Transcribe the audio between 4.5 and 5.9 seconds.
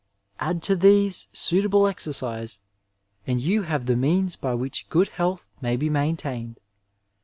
which good health may